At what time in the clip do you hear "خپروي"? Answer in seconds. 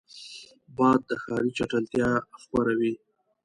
2.41-2.93